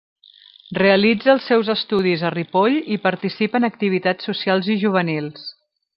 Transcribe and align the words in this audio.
Realitza 0.77 1.29
els 1.33 1.49
seus 1.51 1.69
estudis 1.73 2.23
a 2.29 2.33
Ripoll 2.37 2.79
i 2.97 2.99
participa 3.05 3.61
en 3.61 3.69
activitats 3.69 4.29
socials 4.33 4.75
i 4.77 4.83
juvenils. 4.87 5.45